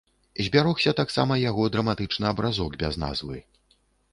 [0.45, 3.37] Збярогся таксама яго драматычны абразок без назвы.